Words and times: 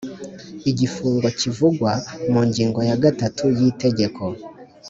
igifungo 0.69 1.27
kivugwa 1.39 1.91
mu 2.31 2.41
ngingo 2.47 2.79
ya 2.89 2.97
gatatu 3.03 3.43
y 3.57 3.61
Itegeko 3.69 4.23